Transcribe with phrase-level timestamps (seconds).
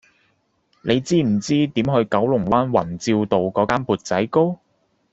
[0.81, 4.57] 你知唔知點去九龍灣宏照道嗰間缽仔糕